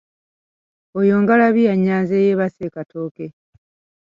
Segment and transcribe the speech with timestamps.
[0.99, 3.27] Eyo ngalabi ya Nyanzi eyeebase e Katooke.